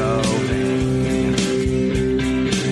[0.00, 1.34] vain.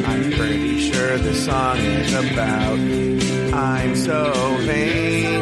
[0.04, 3.52] I'm pretty sure the song is about me.
[3.52, 5.40] I'm so vain.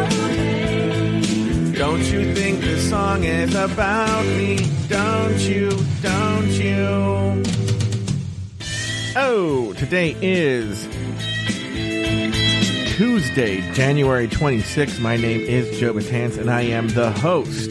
[1.74, 4.58] Don't you think the song is about me?
[4.88, 5.70] Don't you?
[6.02, 7.42] Don't you?
[9.16, 10.86] Oh, today is
[12.96, 15.00] Tuesday, January 26th.
[15.00, 17.70] My name is Joe Betance, and I am the host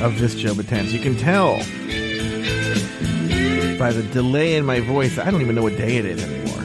[0.00, 0.92] of this Joe Betance.
[0.92, 1.60] You can tell
[3.80, 6.62] by the delay in my voice, I don't even know what day it is anymore.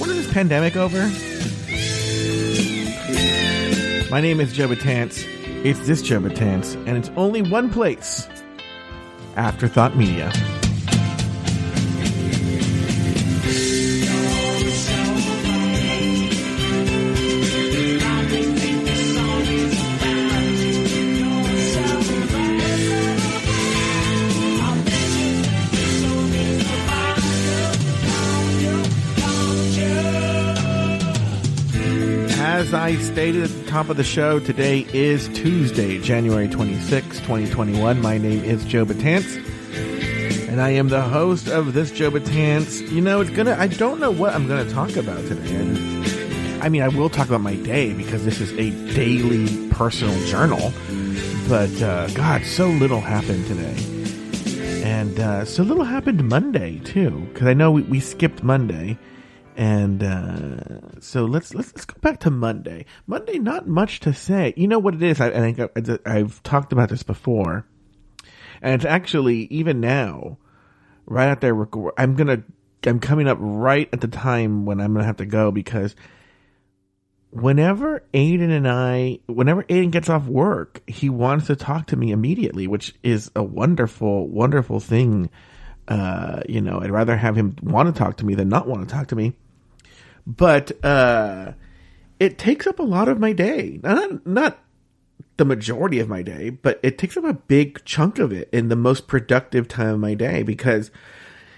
[0.00, 1.02] When is this pandemic over?
[4.10, 5.26] My name is Joe Betance.
[5.66, 8.26] It's this Joe Betance, and it's only one place
[9.36, 10.32] Afterthought Media.
[33.18, 38.00] Stated at the top of the show, today is Tuesday, January 26, 2021.
[38.00, 39.38] My name is Joe Betance,
[40.48, 42.88] and I am the host of this Joe Betance.
[42.92, 46.60] You know, it's gonna, I don't know what I'm gonna talk about today.
[46.62, 50.72] I mean, I will talk about my day because this is a daily personal journal,
[51.48, 54.84] but uh, God, so little happened today.
[54.84, 58.96] And uh, so little happened Monday, too, because I know we, we skipped Monday
[59.58, 62.86] and uh, so let's, let's let's go back to Monday.
[63.08, 64.54] Monday, not much to say.
[64.56, 65.20] You know what it is?
[65.20, 67.66] I, I think I, I've talked about this before,
[68.62, 70.38] and it's actually even now,
[71.06, 72.44] right after record, I'm gonna
[72.86, 75.96] I'm coming up right at the time when I'm gonna have to go because
[77.30, 82.12] whenever Aiden and I, whenever Aiden gets off work, he wants to talk to me
[82.12, 85.30] immediately, which is a wonderful, wonderful thing.
[85.88, 88.88] Uh, you know, I'd rather have him want to talk to me than not want
[88.88, 89.34] to talk to me
[90.28, 91.52] but uh,
[92.20, 93.80] it takes up a lot of my day.
[93.82, 94.58] Not not
[95.38, 98.68] the majority of my day, but it takes up a big chunk of it in
[98.68, 100.90] the most productive time of my day because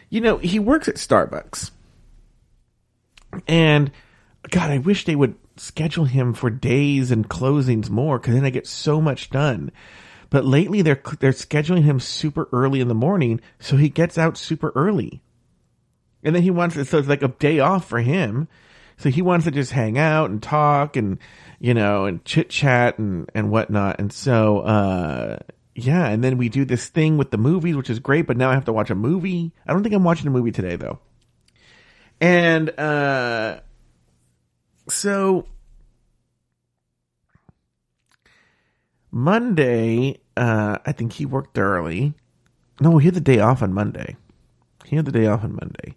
[0.09, 1.73] you know he works at Starbucks,
[3.49, 3.91] and
[4.49, 8.51] God, I wish they would schedule him for days and closings more because then I
[8.51, 9.73] get so much done.
[10.31, 14.39] But lately they're they're scheduling him super early in the morning, so he gets out
[14.39, 15.23] super early.
[16.23, 18.49] And then he wants it, so it's like a day off for him.
[18.99, 21.19] So he wants to just hang out and talk and,
[21.59, 23.99] you know, and chit chat and, and whatnot.
[23.99, 25.39] And so, uh,
[25.75, 26.07] yeah.
[26.07, 28.55] And then we do this thing with the movies, which is great, but now I
[28.55, 29.53] have to watch a movie.
[29.67, 30.99] I don't think I'm watching a movie today though.
[32.21, 33.61] And, uh,
[34.91, 35.47] so
[39.11, 42.15] Monday, uh, I think he worked early.
[42.81, 44.17] No, he had the day off on Monday.
[44.91, 45.95] He had the day off on Monday.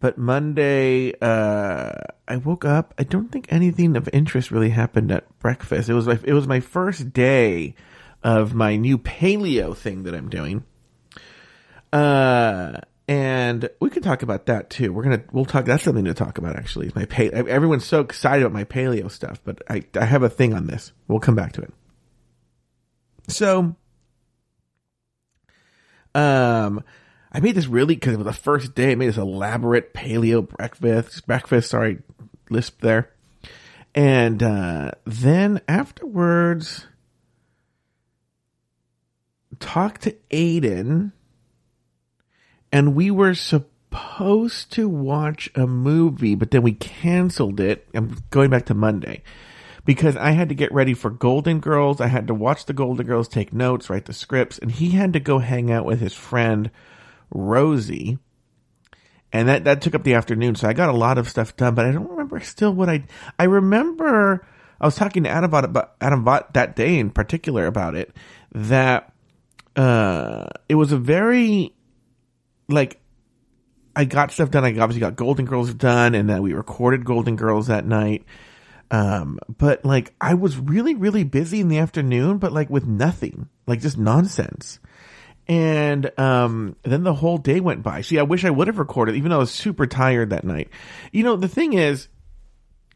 [0.00, 1.92] But Monday, uh,
[2.26, 2.92] I woke up.
[2.98, 5.88] I don't think anything of interest really happened at breakfast.
[5.88, 7.76] It was my, it was my first day
[8.24, 10.64] of my new paleo thing that I'm doing.
[11.92, 14.92] Uh, and we can talk about that too.
[14.92, 15.64] We're gonna, we'll talk.
[15.64, 16.90] That's something to talk about actually.
[16.96, 20.54] My pay, everyone's so excited about my paleo stuff, but I, I have a thing
[20.54, 20.92] on this.
[21.06, 21.72] We'll come back to it.
[23.28, 23.76] So,
[26.16, 26.82] um,
[27.34, 28.92] I made this really because it was the first day.
[28.92, 31.26] I made this elaborate paleo breakfast.
[31.26, 31.98] Breakfast, sorry,
[32.48, 33.10] lisp there.
[33.92, 36.86] And uh, then afterwards,
[39.58, 41.12] talked to Aiden,
[42.72, 47.88] and we were supposed to watch a movie, but then we canceled it.
[47.94, 49.22] I'm going back to Monday
[49.84, 52.00] because I had to get ready for Golden Girls.
[52.00, 55.12] I had to watch the Golden Girls, take notes, write the scripts, and he had
[55.12, 56.70] to go hang out with his friend
[57.34, 58.18] Rosie.
[59.32, 60.54] And that, that took up the afternoon.
[60.54, 63.04] So I got a lot of stuff done, but I don't remember still what I,
[63.38, 64.46] I remember
[64.80, 68.14] I was talking to Adam about, Adam that day in particular about it,
[68.52, 69.12] that,
[69.74, 71.74] uh, it was a very,
[72.68, 73.00] like,
[73.96, 74.64] I got stuff done.
[74.64, 78.24] I obviously got Golden Girls done and then we recorded Golden Girls that night.
[78.90, 83.48] Um, but like I was really, really busy in the afternoon, but like with nothing,
[83.66, 84.78] like just nonsense.
[85.46, 88.00] And um, then the whole day went by.
[88.00, 90.70] See, I wish I would have recorded, even though I was super tired that night.
[91.12, 92.08] You know, the thing is,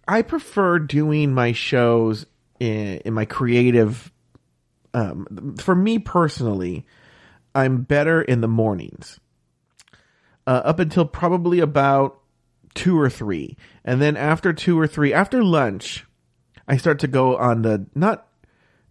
[0.07, 2.25] I prefer doing my shows
[2.59, 4.11] in, in my creative.
[4.95, 6.87] Um, for me personally,
[7.55, 9.21] I'm better in the mornings.
[10.47, 12.21] Uh, up until probably about
[12.75, 16.07] two or three, and then after two or three, after lunch,
[16.67, 18.28] I start to go on the not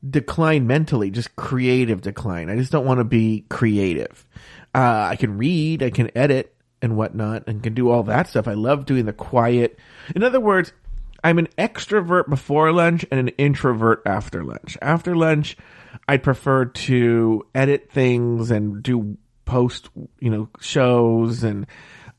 [0.09, 2.49] decline mentally, just creative decline.
[2.49, 4.25] I just don't want to be creative.
[4.73, 8.47] Uh, I can read, I can edit and whatnot, and can do all that stuff.
[8.47, 9.79] I love doing the quiet.
[10.15, 10.73] In other words,
[11.23, 14.77] I'm an extrovert before lunch and an introvert after lunch.
[14.81, 15.57] After lunch,
[16.07, 19.89] I'd prefer to edit things and do post,
[20.19, 21.65] you know, shows and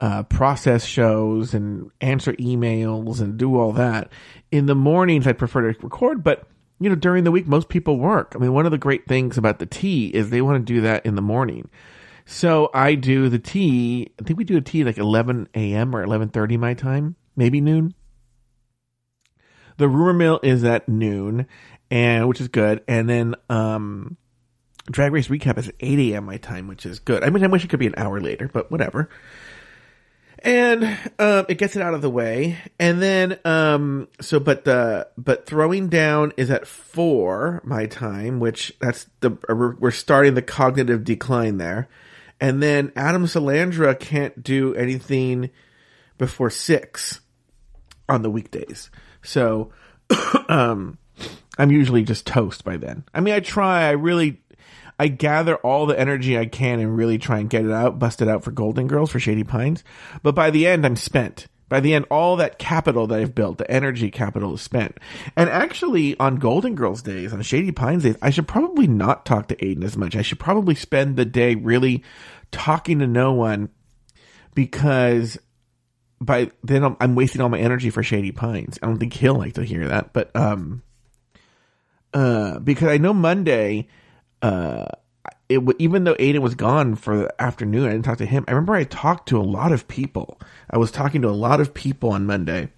[0.01, 4.11] uh, process shows and answer emails and do all that.
[4.51, 6.47] In the mornings, I prefer to record, but
[6.81, 8.33] you know, during the week, most people work.
[8.35, 10.81] I mean, one of the great things about the tea is they want to do
[10.83, 11.69] that in the morning.
[12.25, 14.13] So I do the tea.
[14.21, 15.95] I think we do a tea like 11 a.m.
[15.95, 17.95] or 11:30 my time, maybe noon.
[19.79, 21.47] The rumor mill is at noon,
[21.91, 22.83] and which is good.
[22.87, 24.17] And then um,
[24.91, 26.27] Drag Race recap is at 8 a.m.
[26.27, 27.25] my time, which is good.
[27.25, 29.09] I mean, I wish it could be an hour later, but whatever
[30.43, 30.85] and
[31.19, 35.47] um, it gets it out of the way, and then um, so but the but
[35.47, 41.59] throwing down is at four my time, which that's the we're starting the cognitive decline
[41.59, 41.89] there,
[42.41, 45.51] and then Adam Salandra can't do anything
[46.19, 47.21] before six
[48.09, 48.91] on the weekdays,
[49.23, 49.73] so
[50.49, 50.99] um,
[51.59, 53.05] I'm usually just toast by then.
[53.13, 54.41] I mean, I try, I really
[54.99, 58.21] I gather all the energy I can and really try and get it out, bust
[58.21, 59.85] it out for Golden Girls, for Shady Pines.
[60.23, 61.47] But by the end, I'm spent.
[61.69, 64.99] By the end, all that capital that I've built, the energy capital is spent.
[65.37, 69.49] And actually, on Golden Girls days, on Shady Pines days, I should probably not talk
[69.49, 70.17] to Aiden as much.
[70.17, 72.03] I should probably spend the day really
[72.51, 73.69] talking to no one
[74.55, 75.39] because
[76.21, 78.79] by then I'm, I'm wasting all my energy for Shady Pines.
[78.83, 80.83] I don't think he'll like to hear that, but um,
[82.15, 83.89] uh, because I know Monday
[84.43, 84.87] uh,
[85.49, 88.45] it even though Aiden was gone for the afternoon, I didn't talk to him.
[88.47, 90.41] I remember I talked to a lot of people.
[90.71, 92.71] I was talking to a lot of people on Monday,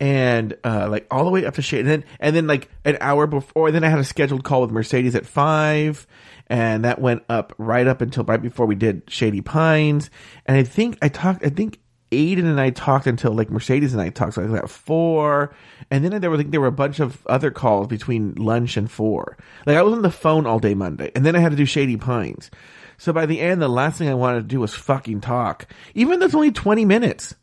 [0.00, 2.96] and uh, like all the way up to shade, and then and then like an
[3.00, 6.06] hour before, then I had a scheduled call with Mercedes at five,
[6.46, 10.10] and that went up right up until right before we did Shady Pines,
[10.46, 11.44] and I think I talked.
[11.44, 11.80] I think
[12.14, 15.54] Aiden and I talked until like Mercedes and I talked, so I was at four,
[15.90, 18.90] and then there were like there were a bunch of other calls between lunch and
[18.90, 19.36] four.
[19.66, 21.66] Like I was on the phone all day Monday, and then I had to do
[21.66, 22.50] Shady Pines.
[22.96, 26.18] So by the end, the last thing I wanted to do was fucking talk, even
[26.18, 27.34] though it's only twenty minutes.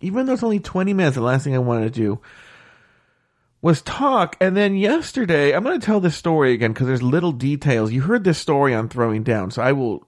[0.00, 2.20] Even though it's only twenty minutes, the last thing I wanted to do
[3.60, 4.36] was talk.
[4.40, 7.92] And then yesterday, I'm going to tell this story again because there's little details.
[7.92, 10.04] You heard this story on throwing down, so I will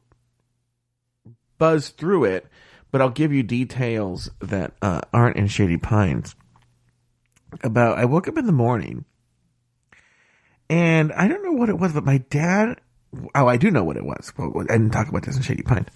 [1.56, 2.46] buzz through it
[2.94, 6.36] but I'll give you details that uh, aren't in Shady Pines.
[7.64, 9.04] About, I woke up in the morning,
[10.70, 12.80] and I don't know what it was, but my dad.
[13.34, 14.32] Oh, I do know what it was.
[14.38, 15.88] I didn't talk about this in Shady Pines.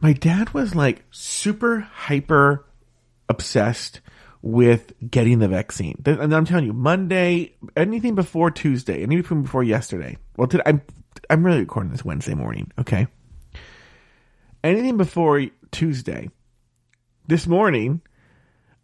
[0.00, 2.64] My dad was like super hyper
[3.28, 4.00] obsessed
[4.42, 6.00] with getting the vaccine.
[6.06, 10.18] And I'm telling you, Monday, anything before Tuesday, anything before yesterday.
[10.36, 10.82] Well, today, I'm
[11.28, 12.70] I'm really recording this Wednesday morning.
[12.78, 13.08] Okay,
[14.62, 16.30] anything before Tuesday.
[17.26, 18.00] This morning,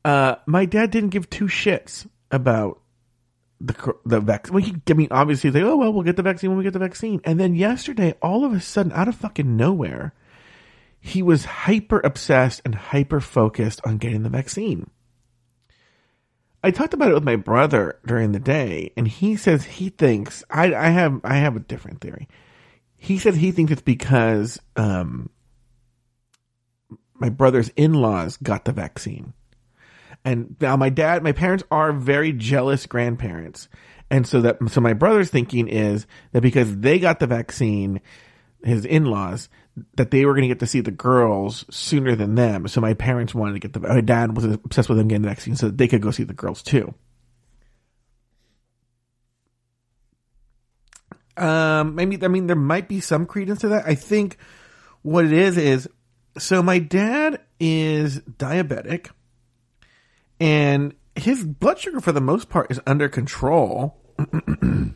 [0.04, 2.80] uh, my dad didn't give two shits about
[3.60, 4.54] the the vaccine.
[4.54, 6.64] Well, he, I mean, obviously, he's like, oh well, we'll get the vaccine when we
[6.64, 7.20] get the vaccine.
[7.24, 10.12] And then yesterday, all of a sudden, out of fucking nowhere,
[11.00, 14.90] he was hyper obsessed and hyper focused on getting the vaccine.
[16.62, 20.42] I talked about it with my brother during the day, and he says he thinks
[20.48, 22.28] I, I have I have a different theory.
[22.96, 25.28] He says he thinks it's because um,
[27.24, 29.32] my brother's in-laws got the vaccine.
[30.26, 33.70] And now my dad, my parents are very jealous grandparents.
[34.10, 38.02] And so that, so my brother's thinking is that because they got the vaccine,
[38.62, 39.48] his in-laws,
[39.96, 42.68] that they were going to get to see the girls sooner than them.
[42.68, 45.28] So my parents wanted to get the, my dad was obsessed with them getting the
[45.28, 46.92] vaccine so that they could go see the girls too.
[51.38, 53.86] Um, maybe, I mean, there might be some credence to that.
[53.86, 54.36] I think
[55.00, 55.88] what it is is
[56.38, 59.10] so my dad is diabetic
[60.40, 63.96] and his blood sugar for the most part is under control.
[64.16, 64.92] but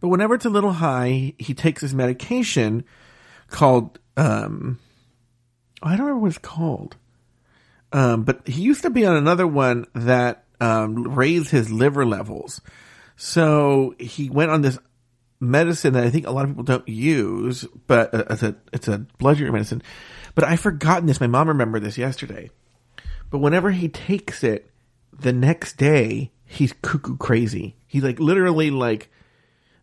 [0.00, 2.84] whenever it's a little high, he takes his medication
[3.48, 4.78] called um
[5.82, 6.96] I don't remember what it's called.
[7.92, 12.60] Um, but he used to be on another one that um, raised his liver levels.
[13.16, 14.78] So he went on this
[15.40, 18.88] medicine that I think a lot of people don't use, but uh, it's a it's
[18.88, 19.82] a blood sugar medicine.
[20.34, 21.20] But I've forgotten this.
[21.20, 22.50] My mom remembered this yesterday.
[23.30, 24.70] But whenever he takes it,
[25.18, 27.76] the next day he's cuckoo crazy.
[27.86, 29.10] He's like literally like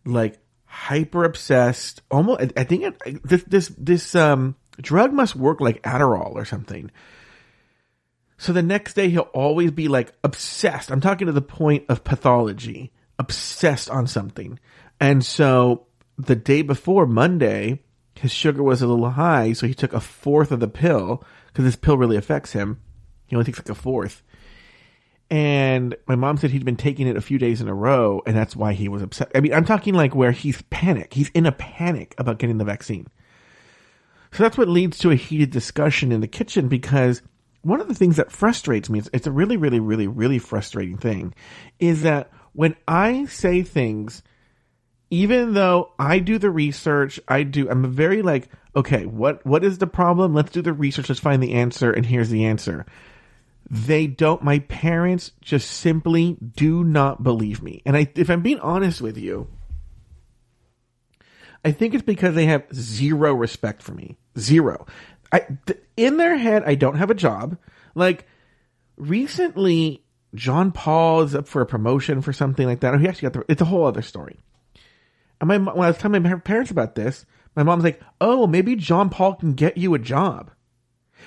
[0.04, 2.02] like hyper obsessed.
[2.10, 6.90] Almost, I think it, this this this um drug must work like Adderall or something.
[8.36, 10.92] So the next day he'll always be like obsessed.
[10.92, 14.60] I'm talking to the point of pathology obsessed on something.
[15.00, 15.86] And so
[16.16, 17.82] the day before Monday,
[18.14, 21.64] his sugar was a little high, so he took a fourth of the pill because
[21.64, 22.80] this pill really affects him.
[23.26, 24.22] He only takes like a fourth.
[25.30, 28.34] And my mom said he'd been taking it a few days in a row, and
[28.34, 29.30] that's why he was upset.
[29.34, 31.12] I mean, I'm talking like where he's panic.
[31.12, 33.08] He's in a panic about getting the vaccine.
[34.32, 37.22] So that's what leads to a heated discussion in the kitchen because
[37.62, 41.34] one of the things that frustrates me, it's, a really, really, really, really frustrating thing,
[41.78, 44.22] is that when I say things,
[45.10, 49.78] even though I do the research, I do, I'm very like, okay, what, what is
[49.78, 50.34] the problem?
[50.34, 51.08] Let's do the research.
[51.08, 51.90] Let's find the answer.
[51.90, 52.84] And here's the answer.
[53.70, 57.82] They don't, my parents just simply do not believe me.
[57.84, 59.48] And I, if I'm being honest with you,
[61.64, 64.16] I think it's because they have zero respect for me.
[64.38, 64.86] Zero.
[65.32, 67.58] I, th- in their head, I don't have a job.
[67.94, 68.26] Like,
[68.96, 70.02] recently,
[70.34, 72.94] John Paul is up for a promotion for something like that.
[72.94, 74.38] Or he actually got the, it's a whole other story.
[75.40, 78.76] And my, when I was telling my parents about this, my mom's like, oh, maybe
[78.76, 80.50] John Paul can get you a job.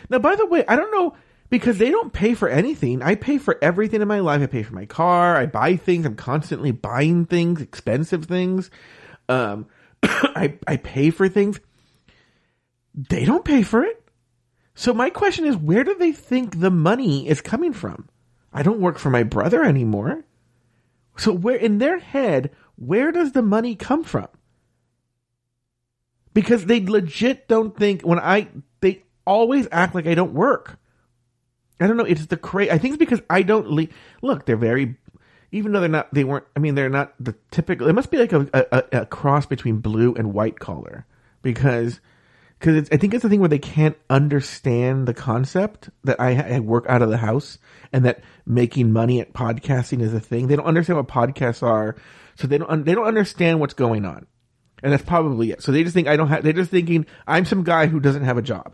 [0.09, 1.15] Now, by the way, I don't know,
[1.49, 3.01] because they don't pay for anything.
[3.01, 4.41] I pay for everything in my life.
[4.41, 5.35] I pay for my car.
[5.35, 6.05] I buy things.
[6.05, 8.71] I'm constantly buying things, expensive things.
[9.27, 9.67] Um,
[10.03, 11.59] I, I pay for things.
[12.95, 14.01] They don't pay for it.
[14.73, 18.07] So my question is, where do they think the money is coming from?
[18.53, 20.23] I don't work for my brother anymore.
[21.17, 22.51] So where in their head,
[22.81, 24.27] where does the money come from?
[26.33, 28.47] Because they legit don't think when I
[28.79, 30.79] they always act like I don't work.
[31.79, 32.05] I don't know.
[32.05, 33.87] It's the cra I think it's because I don't le-
[34.21, 34.45] look.
[34.45, 34.95] They're very,
[35.51, 36.13] even though they're not.
[36.13, 36.45] They weren't.
[36.55, 37.87] I mean, they're not the typical.
[37.87, 41.05] It must be like a, a, a cross between blue and white collar
[41.41, 41.99] because
[42.59, 46.55] because it's I think it's the thing where they can't understand the concept that I,
[46.55, 47.57] I, work out of the house
[47.91, 50.47] and that making money at podcasting is a thing.
[50.47, 51.95] They don't understand what podcasts are,
[52.35, 54.27] so they don't they don't understand what's going on,
[54.83, 55.61] and that's probably it.
[55.61, 56.43] So they just think I don't have.
[56.43, 58.73] They're just thinking I'm some guy who doesn't have a job.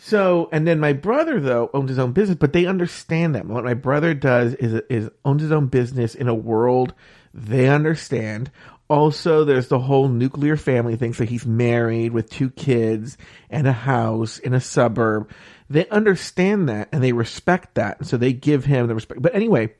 [0.00, 3.46] So, and then my brother though owns his own business, but they understand that.
[3.46, 6.94] What my brother does is is owns his own business in a world
[7.34, 8.50] they understand.
[8.88, 11.12] Also, there's the whole nuclear family thing.
[11.12, 13.18] So he's married with two kids
[13.50, 15.30] and a house in a suburb.
[15.68, 18.06] They understand that and they respect that.
[18.06, 19.20] So they give him the respect.
[19.20, 19.74] But anyway,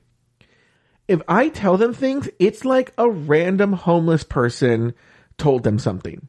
[1.09, 4.95] if I tell them things, it's like a random homeless person
[5.38, 6.29] told them something.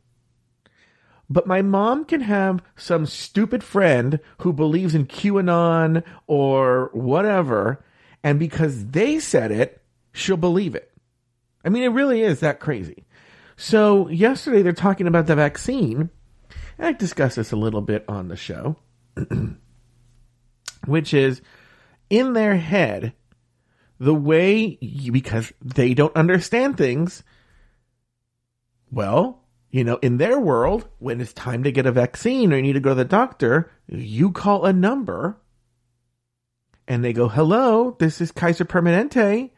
[1.29, 7.83] But my mom can have some stupid friend who believes in QAnon or whatever,
[8.24, 10.91] and because they said it, she'll believe it.
[11.63, 13.05] I mean, it really is that crazy.
[13.57, 16.09] So, yesterday they're talking about the vaccine.
[16.79, 18.77] I discussed this a little bit on the show,
[20.86, 21.41] which is
[22.09, 23.13] in their head,
[24.00, 27.24] the way, you, because they don't understand things,
[28.91, 32.62] well, you know, in their world, when it's time to get a vaccine or you
[32.62, 35.38] need to go to the doctor, you call a number
[36.88, 39.51] and they go, hello, this is Kaiser Permanente.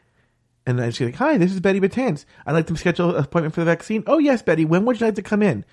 [0.66, 2.24] And then she's like, hi, this is Betty Betance.
[2.44, 4.04] I'd like to schedule an appointment for the vaccine.
[4.06, 4.64] Oh, yes, Betty.
[4.64, 5.64] When would you like to come in?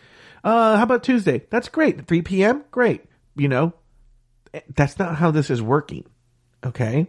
[0.43, 1.45] Uh, how about Tuesday?
[1.49, 2.07] That's great.
[2.07, 2.63] 3 p.m.?
[2.71, 3.03] Great.
[3.35, 3.73] You know,
[4.73, 6.05] that's not how this is working.
[6.65, 7.07] Okay.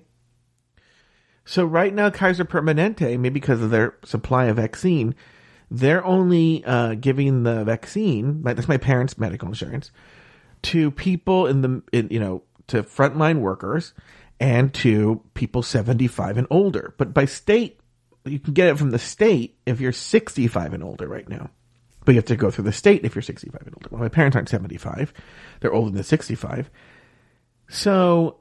[1.45, 5.15] So right now, Kaiser Permanente, maybe because of their supply of vaccine,
[5.71, 8.43] they're only uh, giving the vaccine.
[8.43, 9.91] That's my parents' medical insurance
[10.63, 13.95] to people in the in, you know to frontline workers
[14.39, 16.95] and to people 75 and older.
[16.99, 17.81] But by state,
[18.25, 21.51] you can get it from the state if you're 65 and older right now.
[22.05, 23.89] But you have to go through the state if you're 65 and older.
[23.91, 25.13] Well, my parents aren't 75.
[25.61, 26.71] They're older than 65.
[27.69, 28.40] So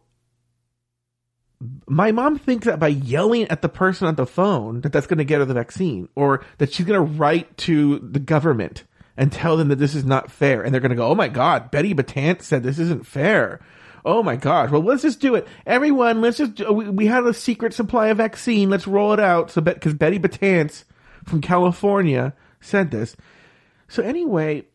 [1.87, 5.17] my mom thinks that by yelling at the person on the phone that that's going
[5.17, 8.85] to get her the vaccine or that she's going to write to the government
[9.17, 11.27] and tell them that this is not fair and they're going to go oh my
[11.27, 13.59] god betty Betance said this isn't fair.
[14.05, 15.47] Oh my gosh well let's just do it.
[15.65, 18.69] Everyone let's just we, we had a secret supply of vaccine.
[18.69, 19.51] Let's roll it out.
[19.51, 20.85] So because betty Betance
[21.25, 23.17] from california said this.
[23.89, 24.65] So anyway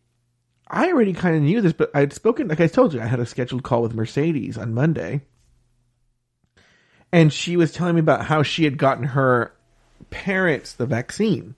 [0.69, 3.21] i already kind of knew this but i'd spoken like i told you i had
[3.21, 5.21] a scheduled call with mercedes on monday
[7.15, 9.55] and she was telling me about how she had gotten her
[10.11, 11.55] parents the vaccine.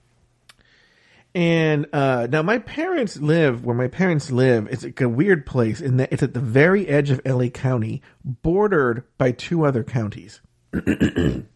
[1.34, 4.68] And uh, now my parents live where my parents live.
[4.70, 8.02] It's like a weird place in that it's at the very edge of LA County,
[8.22, 10.42] bordered by two other counties.
[10.75, 11.46] As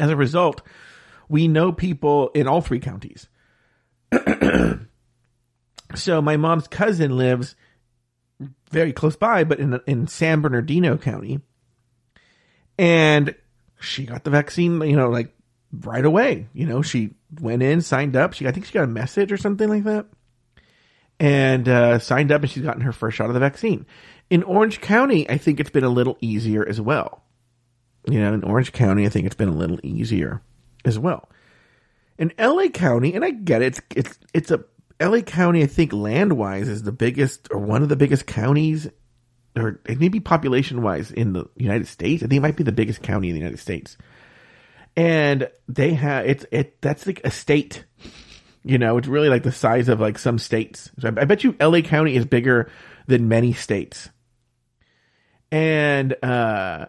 [0.00, 0.62] a result,
[1.28, 3.28] we know people in all three counties.
[5.94, 7.54] so my mom's cousin lives
[8.70, 11.42] very close by, but in in San Bernardino County,
[12.78, 13.34] and
[13.80, 15.34] she got the vaccine, you know, like
[15.72, 16.48] right away.
[16.52, 18.32] You know, she went in, signed up.
[18.32, 20.06] She, I think she got a message or something like that,
[21.18, 23.86] and uh, signed up, and she's gotten her first shot of the vaccine.
[24.30, 27.22] In Orange County, I think it's been a little easier as well.
[28.06, 30.42] You know, in Orange County, I think it's been a little easier
[30.84, 31.28] as well.
[32.18, 34.64] In LA County, and I get it, it's it's it's a
[35.00, 35.62] LA County.
[35.62, 38.88] I think land wise is the biggest or one of the biggest counties,
[39.56, 42.22] or maybe population wise in the United States.
[42.22, 43.96] I think it might be the biggest county in the United States
[44.96, 47.84] and they have it's it that's like a state.
[48.62, 50.90] You know, it's really like the size of like some states.
[50.98, 52.70] So I, I bet you LA County is bigger
[53.06, 54.08] than many states.
[55.50, 56.86] And uh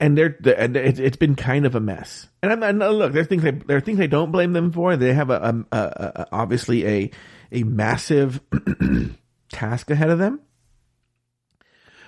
[0.00, 2.28] and they're, and it's, been kind of a mess.
[2.40, 4.96] And I'm, and look, there's things I, there are things I don't blame them for.
[4.96, 7.10] They have a, a, a, a obviously a
[7.50, 8.40] a massive
[9.50, 10.40] task ahead of them.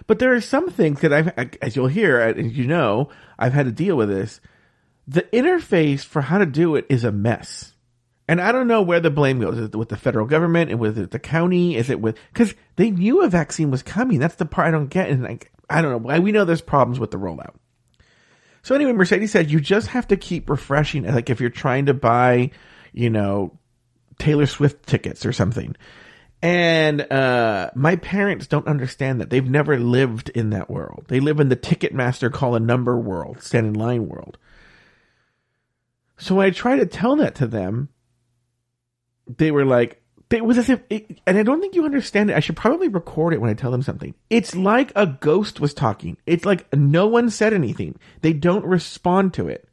[0.07, 3.67] But there are some things that I've, as you'll hear, as you know, I've had
[3.67, 4.41] to deal with this.
[5.07, 7.75] The interface for how to do it is a mess.
[8.29, 9.59] And I don't know where the blame goes.
[9.59, 11.77] Is it with the federal government and with it the county?
[11.77, 14.21] Is it with, cause they knew a vaccine was coming.
[14.21, 15.11] That's the part I don't get.
[15.11, 15.99] And like, I don't know.
[15.99, 17.55] Why we know there's problems with the rollout.
[18.63, 21.05] So anyway, Mercedes said you just have to keep refreshing.
[21.05, 22.51] Like if you're trying to buy,
[22.93, 23.59] you know,
[24.19, 25.75] Taylor Swift tickets or something,
[26.43, 29.31] and uh, my parents don't understand that.
[29.31, 31.05] They've never lived in that world.
[31.09, 34.39] They live in the Ticketmaster call a number world, stand in line world.
[36.17, 37.89] So when I try to tell that to them,
[39.27, 42.37] they were like, it was as if, it, and I don't think you understand it.
[42.37, 44.15] I should probably record it when I tell them something.
[44.31, 46.17] It's like a ghost was talking.
[46.25, 47.99] It's like no one said anything.
[48.21, 49.69] They don't respond to it.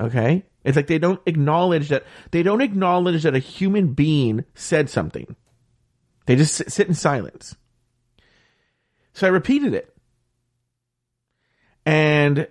[0.00, 0.44] Okay?
[0.64, 5.36] It's like they don't acknowledge that, they don't acknowledge that a human being said something.
[6.26, 7.56] They just sit, sit in silence.
[9.12, 9.94] So I repeated it.
[11.84, 12.48] And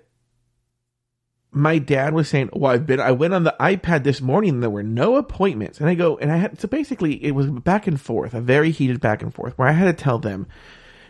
[1.51, 2.99] my dad was saying, "Well, I've been.
[2.99, 6.17] I went on the iPad this morning, and there were no appointments." And I go,
[6.17, 9.33] and I had so basically it was back and forth, a very heated back and
[9.33, 10.47] forth, where I had to tell them,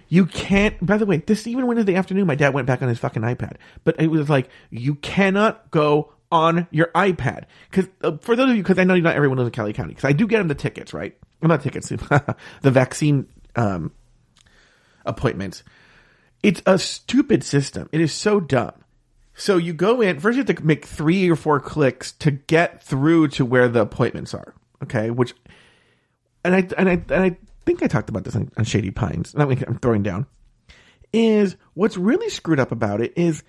[0.08, 2.28] "You can't." By the way, this even went into the afternoon.
[2.28, 6.14] My dad went back on his fucking iPad, but it was like, "You cannot go
[6.32, 9.50] on your iPad." Because uh, for those of you, because I know not everyone lives
[9.50, 11.18] in Cali County, because I do get them the tickets, right?
[11.42, 13.92] Not tickets, the vaccine um,
[15.06, 15.64] appointments.
[16.44, 17.90] It's a stupid system.
[17.92, 18.74] It is so dumb.
[19.34, 20.38] So you go in first.
[20.38, 24.34] You have to make three or four clicks to get through to where the appointments
[24.34, 24.54] are.
[24.84, 25.34] Okay, which
[26.44, 29.34] and I and I and I think I talked about this on, on Shady Pines.
[29.36, 30.26] I'm throwing down.
[31.12, 33.44] Is what's really screwed up about it is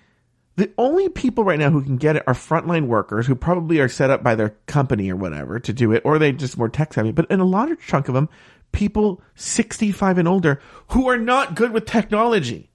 [0.57, 3.87] the only people right now who can get it are frontline workers who probably are
[3.87, 6.93] set up by their company or whatever to do it, or they just more tech
[6.93, 7.11] savvy.
[7.11, 8.29] But in a large chunk of them,
[8.71, 12.69] people 65 and older who are not good with technology.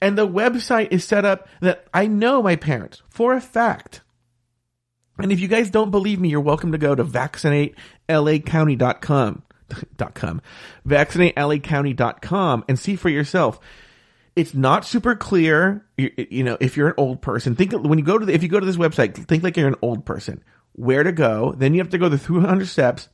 [0.00, 4.00] And the website is set up that I know my parents for a fact.
[5.18, 9.42] And if you guys don't believe me, you're welcome to go to vaccinatelacounty.com
[9.96, 10.40] dot com,
[10.86, 13.58] vaccinatelacounty.com and see for yourself
[14.36, 15.86] it's not super clear.
[15.96, 18.42] You, you, know, if you're an old person, think when you go to the, if
[18.42, 20.44] you go to this website, think like you're an old person.
[20.72, 21.54] Where to go?
[21.56, 23.08] Then you have to go the 300 steps.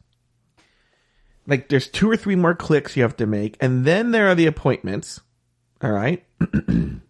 [1.46, 4.34] Like there's two or three more clicks you have to make, and then there are
[4.34, 5.20] the appointments.
[5.80, 6.24] All right,
[6.68, 7.02] and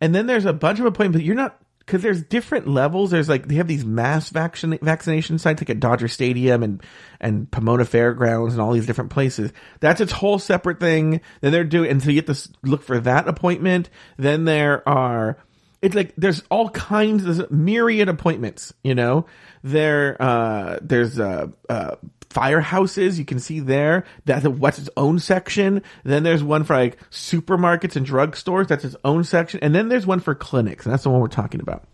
[0.00, 1.26] then there's a bunch of appointments.
[1.26, 1.60] You're not
[1.90, 3.10] because there's different levels.
[3.10, 6.80] There's like they have these mass vaccine vaccination sites like at Dodger Stadium and
[7.20, 9.52] and Pomona Fairgrounds and all these different places.
[9.80, 11.20] That's its whole separate thing.
[11.40, 13.90] Then they're doing, and so you have to look for that appointment.
[14.16, 15.36] Then there are.
[15.82, 19.26] It's like there's all kinds of myriad appointments, you know.
[19.64, 21.96] There, uh, there's uh, uh,
[22.30, 24.04] firehouses you can see there.
[24.24, 25.82] That's what's its own section.
[26.04, 28.68] Then there's one for like supermarkets and drugstores.
[28.68, 29.60] That's its own section.
[29.62, 31.84] And then there's one for clinics, and that's the one we're talking about.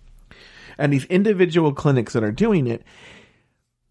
[0.79, 2.83] And these individual clinics that are doing it.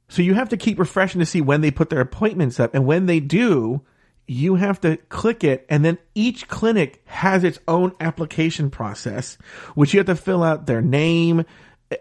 [0.07, 2.75] So you have to keep refreshing to see when they put their appointments up.
[2.75, 3.81] And when they do,
[4.27, 5.65] you have to click it.
[5.67, 9.39] And then each clinic has its own application process,
[9.73, 11.43] which you have to fill out their name.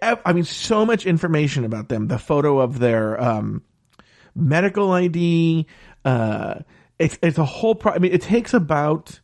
[0.02, 2.09] I mean, so much information about them.
[2.09, 3.62] The photo of their, um,
[4.35, 5.66] medical ID.
[6.05, 6.61] Uh,
[6.99, 7.75] it's it's a whole.
[7.75, 9.20] Pro- I mean, it takes about.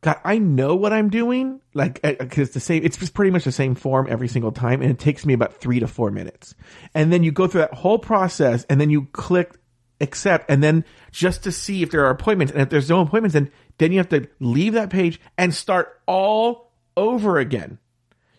[0.00, 1.60] God, I know what I'm doing.
[1.74, 4.82] Like, because uh, the same, it's just pretty much the same form every single time,
[4.82, 6.56] and it takes me about three to four minutes.
[6.92, 9.54] And then you go through that whole process, and then you click
[10.00, 13.34] accept, and then just to see if there are appointments, and if there's no appointments,
[13.34, 17.78] then then you have to leave that page and start all over again.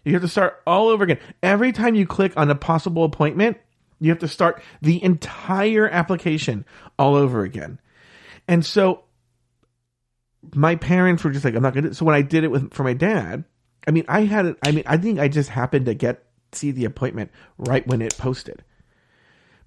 [0.05, 1.19] You have to start all over again.
[1.41, 3.57] Every time you click on a possible appointment,
[4.03, 6.65] you have to start the entire application
[6.99, 7.79] all over again.
[8.47, 9.05] And so
[10.53, 11.93] my parents were just like, I'm not going to.
[11.93, 13.45] So when I did it with, for my dad,
[13.87, 14.57] I mean, I had it.
[14.65, 18.15] I mean, I think I just happened to get see the appointment right when it
[18.17, 18.63] posted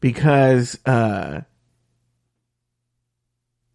[0.01, 1.40] because uh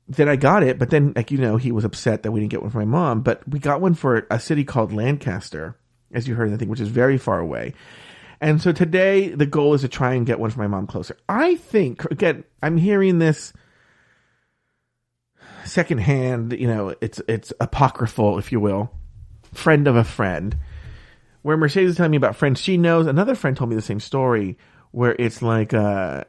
[0.08, 2.52] then I got it, but then like you know he was upset that we didn't
[2.52, 5.78] get one for my mom, but we got one for a city called Lancaster,
[6.12, 7.74] as you heard in the thing, which is very far away.
[8.42, 11.16] And so today the goal is to try and get one for my mom closer.
[11.30, 13.54] I think again, I'm hearing this
[15.64, 18.92] secondhand, you know, it's it's apocryphal, if you will,
[19.54, 20.58] friend of a friend,
[21.44, 23.06] where Mercedes is telling me about friends she knows.
[23.06, 24.58] Another friend told me the same story,
[24.90, 26.24] where it's like uh,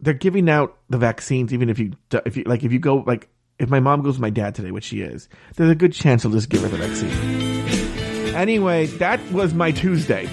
[0.00, 1.92] they're giving out the vaccines, even if you
[2.26, 3.28] if you like if you go like
[3.60, 6.24] if my mom goes with my dad today, which she is, there's a good chance
[6.24, 8.34] they'll just give her the vaccine.
[8.34, 10.28] Anyway, that was my Tuesday.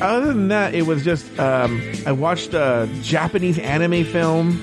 [0.00, 4.60] Other than that, it was just um, I watched a Japanese anime film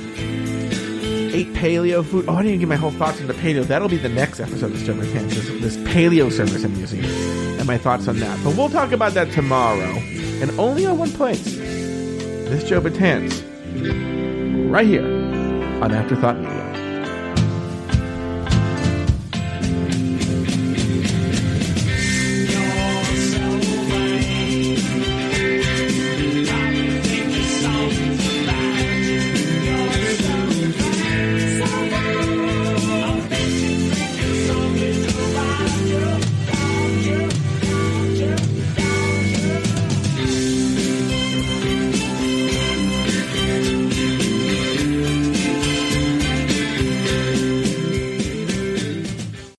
[1.35, 2.25] ate paleo food.
[2.29, 3.63] Oh, I didn't get my whole thoughts on the paleo.
[3.65, 7.65] That'll be the next episode of Stubborn Pants, this, this paleo service I'm using, and
[7.65, 8.41] my thoughts on that.
[8.43, 9.97] But we'll talk about that tomorrow,
[10.41, 11.43] and only on one place.
[11.43, 13.43] This Joe Betance,
[14.71, 15.05] right here
[15.83, 16.54] on Afterthought.